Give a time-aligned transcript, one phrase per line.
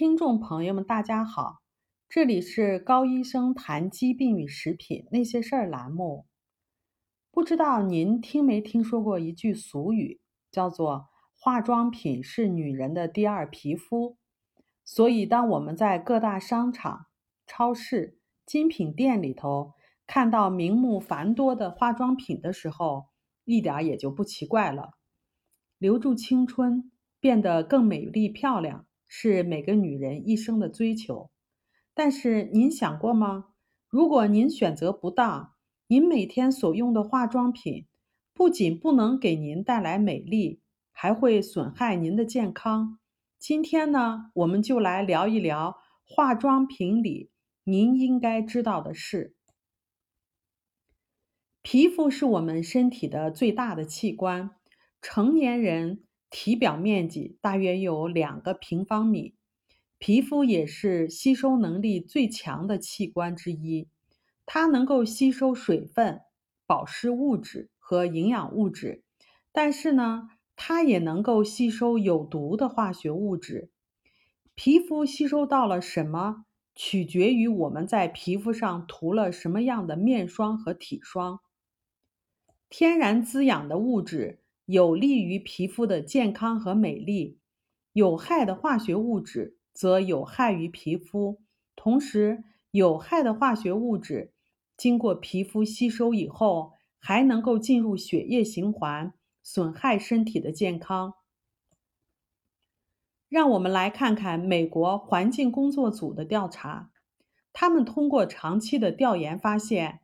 [0.00, 1.60] 听众朋友们，大家好，
[2.08, 6.24] 这里是高医生谈疾病与食品那些事儿栏目。
[7.30, 14.16] 不知道您听没听说过一句俗语，叫做“化妆品是女人的第二皮肤”。
[14.86, 17.04] 所以，当我们在各大商场、
[17.46, 19.74] 超市、精品店里头
[20.06, 23.08] 看到名目繁多的化妆品的时候，
[23.44, 24.92] 一点也就不奇怪了。
[25.76, 26.90] 留住青春，
[27.20, 28.86] 变得更美丽漂亮。
[29.12, 31.32] 是每个女人一生的追求，
[31.94, 33.46] 但是您想过吗？
[33.88, 35.54] 如果您选择不当，
[35.88, 37.88] 您每天所用的化妆品
[38.32, 43.00] 不仅不能给您带来美丽，还会损害您的健康。
[43.36, 47.32] 今天呢，我们就来聊一聊化妆品里
[47.64, 49.34] 您应该知道的事。
[51.62, 54.50] 皮肤是我们身体的最大的器官，
[55.02, 56.04] 成年人。
[56.30, 59.34] 体表面积大约有两个平方米，
[59.98, 63.88] 皮肤也是吸收能力最强的器官之一。
[64.46, 66.20] 它能够吸收水分、
[66.66, 69.02] 保湿物质和营养物质，
[69.52, 73.70] 但是呢，它也能够吸收有毒的化学物质。
[74.54, 76.44] 皮肤吸收到了什么，
[76.74, 81.40] 取决于我们在皮肤上涂了什么样的面霜和体霜。
[82.68, 84.39] 天然滋养的物质。
[84.70, 87.40] 有利于皮肤的健康和美丽，
[87.92, 91.42] 有害的化学物质则有害于皮肤。
[91.74, 94.32] 同时，有害的化学物质
[94.76, 99.12] 经过皮肤吸收以后，还能够进入血液循环，
[99.42, 101.14] 损害身体的健康。
[103.28, 106.92] 让我们来看看美国环境工作组的调查，
[107.52, 110.02] 他们通过长期的调研发现，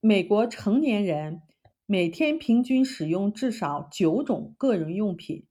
[0.00, 1.40] 美国成年人。
[1.88, 5.46] 每天平均使用至少九种个人用品，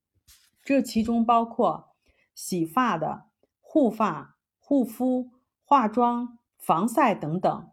[0.61, 1.95] 这其中包括
[2.33, 3.27] 洗发的、
[3.61, 5.31] 护发、护肤、
[5.63, 7.71] 化妆、防晒等等，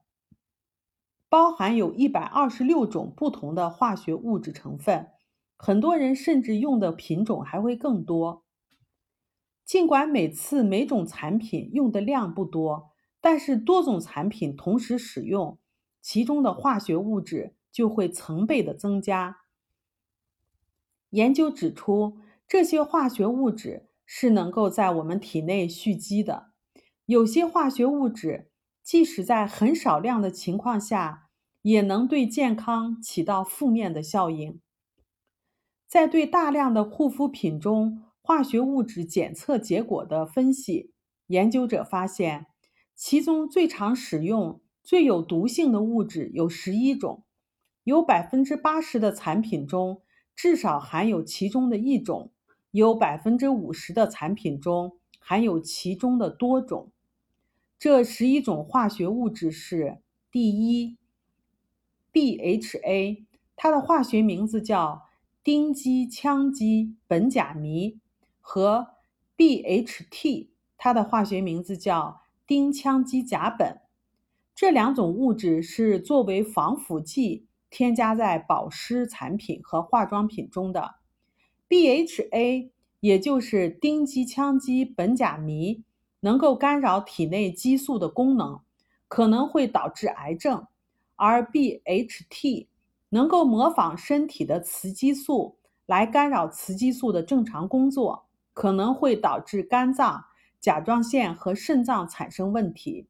[1.28, 5.08] 包含有一百二十六种不同的化学物质成分。
[5.56, 8.44] 很多人甚至用的品种还会更多。
[9.64, 15.58] 尽管每次每种产品用的量不多，但是多种产品同时使用，
[16.00, 17.56] 其中的化学物质。
[17.72, 19.38] 就会成倍的增加。
[21.10, 26.52] 研究指出，这些化学物质是能够在我们体内蓄积的。
[27.06, 28.50] 有些化学物质，
[28.82, 31.28] 即使在很少量的情况下，
[31.62, 34.60] 也能对健康起到负面的效应。
[35.86, 40.92] 在对大量的护肤品中化学物质检测结果的分析，
[41.26, 42.46] 研究者发现，
[42.94, 47.24] 其中最常使用、最有毒性的物质有十一种。
[47.84, 50.02] 有百分之八十的产品中
[50.36, 52.30] 至少含有其中的一种，
[52.70, 56.92] 有百分之五十的产品中含有其中的多种。
[57.78, 59.98] 这十一种化学物质是：
[60.30, 60.96] 第一
[62.12, 63.24] ，BHA，
[63.56, 65.02] 它的化学名字叫
[65.42, 67.98] 丁基羟基苯甲醚，
[68.40, 68.94] 和
[69.36, 73.80] BHT，它的化学名字叫丁羟基甲苯。
[74.54, 77.48] 这两种物质是作为防腐剂。
[77.72, 80.96] 添加在保湿产品和化妆品中的
[81.70, 85.82] BHA，也就是丁基羟基苯甲醚，
[86.20, 88.60] 能够干扰体内激素的功能，
[89.08, 90.66] 可能会导致癌症；
[91.16, 92.66] 而 BHT
[93.08, 95.56] 能够模仿身体的雌激素
[95.86, 100.26] 来干扰雌激素的正常工作，可能会导致肝脏、
[100.60, 103.08] 甲状腺和肾脏产生问题。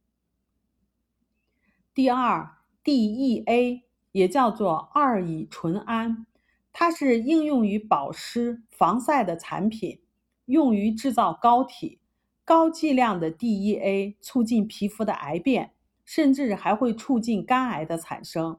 [1.93, 2.49] 第二
[2.85, 3.83] ，DEA。
[4.13, 6.27] 也叫做二乙醇胺，
[6.73, 10.01] 它是应用于保湿、防晒的产品，
[10.45, 11.99] 用于制造膏体。
[12.45, 15.73] 高剂量的 DEA 促进皮肤的癌变，
[16.05, 18.59] 甚至还会促进肝癌的产生。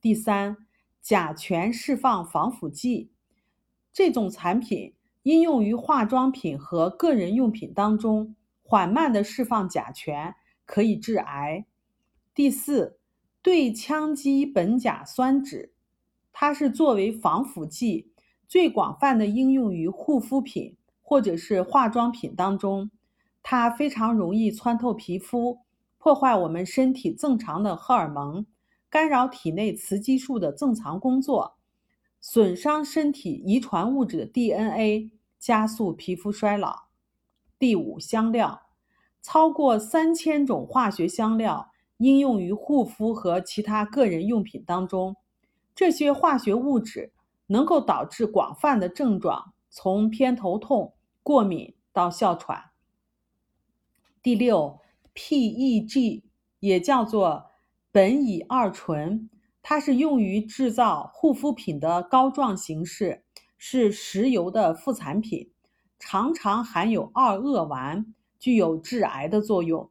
[0.00, 0.56] 第三，
[1.02, 3.10] 甲醛释放防腐剂，
[3.92, 4.94] 这种产品
[5.24, 11.66] 应用于化妆品和个人用品当中，缓慢的释放甲醛，可以致癌。
[12.32, 12.97] 第四。
[13.48, 15.70] 对羟基苯甲酸酯，
[16.34, 18.12] 它是作为防腐剂
[18.46, 22.90] 最广泛的应用于护肤品或者是化妆品当中。
[23.42, 25.60] 它非常容易穿透皮肤，
[25.96, 28.44] 破坏我们身体正常的荷尔蒙，
[28.90, 31.56] 干扰体内雌激素的正常工作，
[32.20, 36.88] 损伤身体遗传物质的 DNA，加速皮肤衰老。
[37.58, 38.60] 第五，香料，
[39.22, 41.70] 超过三千种化学香料。
[41.98, 45.16] 应用于护肤和其他个人用品当中，
[45.74, 47.12] 这些化学物质
[47.46, 52.70] 能够导致广泛的症状，从偏头痛、过敏到哮喘。
[54.22, 54.80] 第六
[55.14, 56.22] ，PEG
[56.60, 57.50] 也叫做
[57.92, 59.30] 苯乙二醇，
[59.62, 63.24] 它是用于制造护肤品的膏状形式，
[63.56, 65.50] 是石油的副产品，
[65.98, 68.06] 常常含有二恶烷，
[68.38, 69.90] 具有致癌的作用。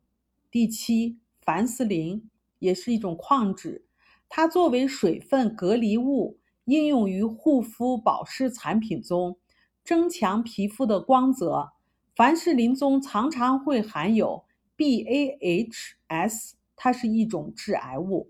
[0.52, 1.18] 第七，
[1.48, 2.30] 凡士林
[2.60, 3.86] 也是一种矿脂，
[4.28, 9.38] 它作为水分隔离物，应用于护肤保湿产品中，
[9.82, 11.72] 增强皮肤的光泽。
[12.14, 14.44] 凡士林中常常会含有
[14.76, 18.30] BAHS，它是一种致癌物。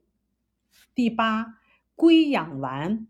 [0.94, 1.56] 第八，
[1.96, 3.08] 硅氧烷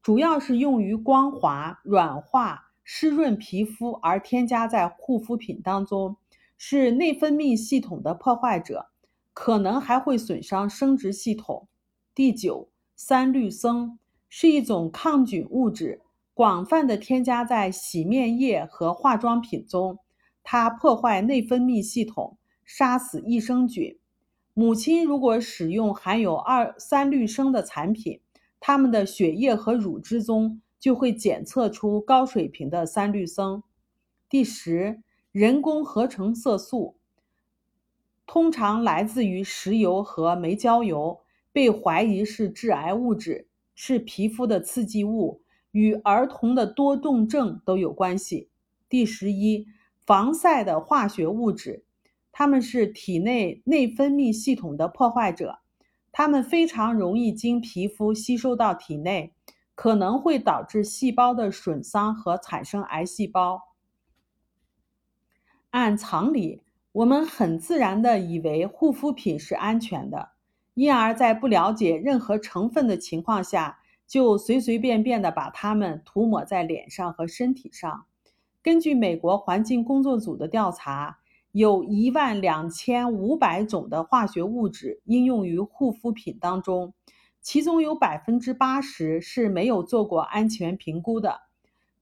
[0.00, 6.16] 主要是用于光滑、软化、湿润皮肤而添加在护肤品当中，
[6.56, 8.91] 是内分泌系统的破坏者，
[9.32, 11.68] 可能还会损伤生殖系统。
[12.14, 13.98] 第九，三氯生
[14.28, 16.00] 是一种抗菌物质。
[16.34, 19.98] 广泛的添加在洗面液和化妆品中，
[20.42, 23.98] 它破坏内分泌系统，杀死益生菌。
[24.54, 28.20] 母亲如果使用含有二三氯生的产品，
[28.60, 33.62] 他们的血液和乳汁中就会检测出高水平的三氯生。
[34.28, 35.02] 第十，
[35.32, 36.96] 人工合成色素
[38.32, 41.20] 通常来自于石油和煤焦油，
[41.52, 45.42] 被怀疑是致癌物质，是皮肤的刺激物。
[45.72, 48.48] 与儿童的多动症都有关系。
[48.88, 49.66] 第十一，
[50.06, 51.84] 防晒的化学物质，
[52.32, 55.58] 它们是体内内分泌系统的破坏者，
[56.10, 59.34] 它们非常容易经皮肤吸收到体内，
[59.74, 63.60] 可能会导致细胞的损伤和产生癌细胞。
[65.68, 66.62] 按常理，
[66.92, 70.30] 我们很自然地以为护肤品是安全的，
[70.74, 73.78] 因而，在不了解任何成分的情况下。
[74.04, 78.04] 就随随便便的把它们涂抹在脸上和身体上。
[78.62, 81.20] 根据美国环境工作组的调查，
[81.52, 86.92] 有一万两千五百种的化学物质应用于护肤品当中，
[87.40, 91.40] 其中有百分之八十是没有做过安全评估的。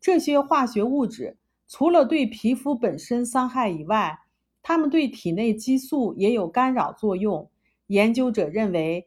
[0.00, 1.38] 这些化学物质
[1.68, 4.18] 除了对皮肤本身伤害以外，
[4.62, 7.50] 它们对体内激素也有干扰作用。
[7.86, 9.06] 研究者认为。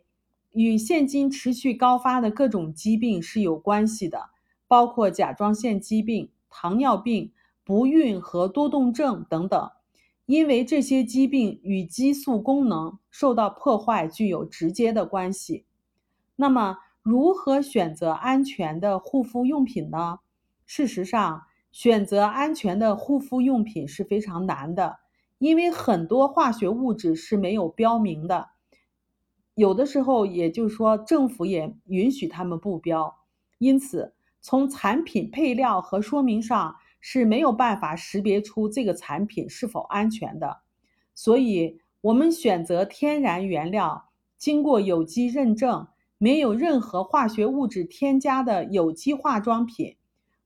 [0.55, 4.29] 与现今持续高发的各种疾病是有关系的，
[4.67, 7.31] 包括甲状腺疾病、糖尿病、
[7.63, 9.71] 不孕和多动症等等。
[10.27, 15.65] 因为这些疾病与激素功能受到破坏具有直接的关系。
[16.35, 20.19] 那么，如何选择安全的护肤用品呢？
[20.67, 21.41] 事实上，
[21.71, 24.99] 选择安全的护肤用品是非常难的，
[25.43, 28.51] 因为很多化学物质是没有标明的。
[29.55, 33.13] 有的时候，也就是说，政府也允许他们不标，
[33.57, 40.61] 因此从产品配料和说明上是没有办法识别出这个产品是否安全的。
[41.13, 45.85] 所以，我们选择天然原料、经过有机认证、
[46.17, 49.97] 没有任何化学物质添加的有机化妆品，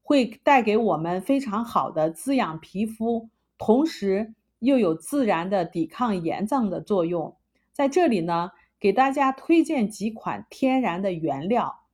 [0.02, 3.30] 会带给我们非常好的滋养皮肤，
[3.60, 7.36] 同时又有自然的抵抗炎症的作用。
[7.74, 8.52] 在这里呢。
[8.80, 11.86] 给大家推荐几款天然的原料。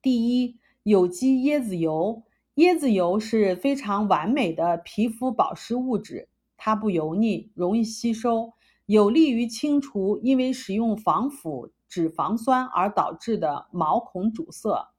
[0.00, 2.22] 第一，有机椰子油。
[2.54, 8.52] 椰子油是非常完美的皮肤保湿物质，它不油腻，容易吸收，
[8.86, 14.92] 有利于清除因为使用防腐脂肪酸而导致的毛孔阻塞。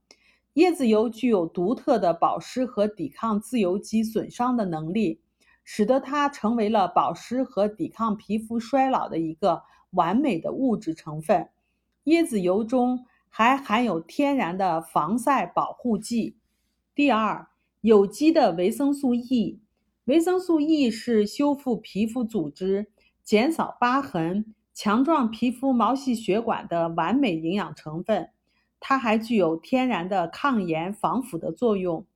[0.55, 5.21] 椰子油具有独特的保湿和抵抗自由基损伤的能力，
[5.63, 9.63] 使得它成为了保湿和抵抗皮肤衰老的一个。
[9.93, 11.49] 完美的物质成分，
[12.05, 16.35] 椰子油中还含有天然的防晒保护剂。
[16.95, 17.47] 第二，
[17.81, 19.61] 有机的维生素 E，
[20.05, 22.87] 维生素 E 是修复皮肤组织、
[23.23, 28.31] 减少疤痕、强壮皮肤毛细血管的完美营养成分。
[28.79, 32.07] 它还具有天然的抗炎防腐的作用。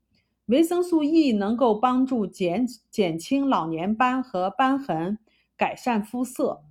[0.48, 5.20] 维生素 E 能够帮助减减轻老年斑和斑痕，
[5.58, 6.64] 改善肤色。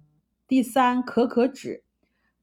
[0.49, 1.85] 第三，可可脂，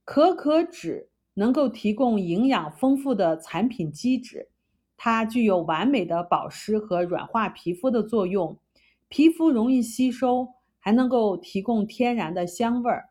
[0.05, 4.49] 可可脂能够提供营养丰富的产品基质，
[4.95, 8.59] 它具有完美的保湿和软化皮肤的作用，
[9.07, 13.09] 皮肤容易吸收，还能够提供天然的香味儿。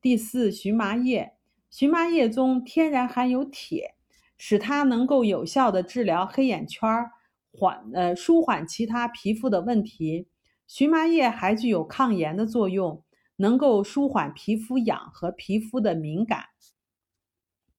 [0.00, 1.32] 第四，荨麻叶，
[1.70, 3.96] 荨麻叶中天然含有铁，
[4.38, 7.10] 使它能够有效的治疗黑眼圈儿，
[7.56, 10.28] 缓呃舒缓其他皮肤的问题。
[10.66, 13.02] 荨麻叶还具有抗炎的作用。
[13.36, 16.44] 能够舒缓皮肤痒和皮肤的敏感。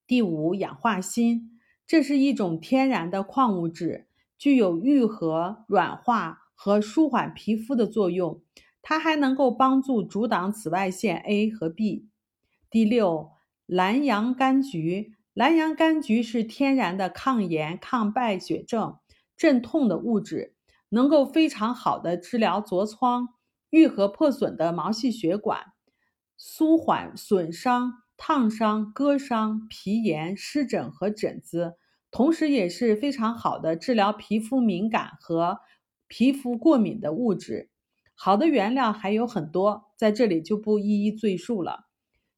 [0.06, 1.48] 第五，氧化锌，
[1.86, 4.06] 这是一种天然的矿物质，
[4.36, 8.42] 具有愈合、软化和舒缓皮肤的作用。
[8.82, 12.10] 它还能够帮助阻挡紫外线 A 和 B。
[12.68, 13.30] 第六，
[13.64, 15.14] 蓝洋甘菊。
[15.32, 18.98] 蓝洋甘菊是天然的抗炎、抗败血症、
[19.36, 20.54] 镇痛的物质，
[20.88, 23.28] 能够非常好的治疗痤疮，
[23.70, 25.72] 愈合破损的毛细血管，
[26.38, 31.74] 舒缓损伤、烫伤、割伤、皮炎、湿疹和疹子，
[32.10, 35.58] 同时也是非常好的治疗皮肤敏感和
[36.08, 37.70] 皮肤过敏的物质。
[38.14, 41.86] 好的原料还有很多，在这里就不一一赘述了。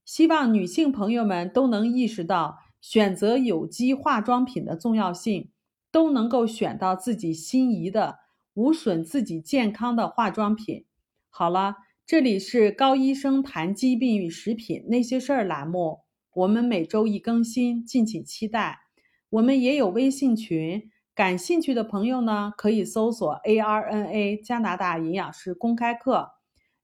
[0.04, 2.58] 希望女性朋友们都能意识到。
[2.80, 5.50] 选择有机化妆品的重要性，
[5.90, 8.18] 都能够选到自己心仪的、
[8.54, 10.84] 无损自己健康的化妆品。
[11.28, 11.76] 好了，
[12.06, 16.00] 这里是高医生谈疾病与食品那些事儿栏目，
[16.34, 18.80] 我们每周一更新，敬请期待。
[19.30, 26.30] 我们也有微信群，感兴趣的朋友呢，可以搜索 ARNA 加拿大营养师公开课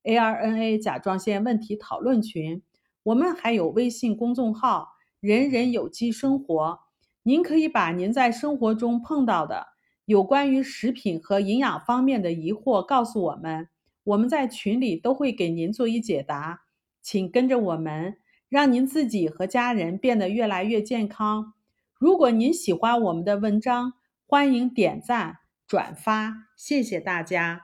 [0.02, 2.62] ，ARNA 甲状腺问题讨论群。
[3.02, 4.88] 我们还有微信公众号。
[5.20, 6.80] 人人有机生活，
[7.25, 9.69] 您可以把您在生活中碰到的
[10.04, 13.69] 有关于食品和营养方面的疑惑告诉我们，
[14.04, 16.64] 我们在群里都会给您做一解答。
[17.00, 18.19] 请跟着我们，
[18.50, 21.54] 让您自己和家人变得越来越健康。
[21.99, 23.95] 如果您喜欢我们的文章，
[24.26, 27.63] 欢迎点赞转发，谢谢大家。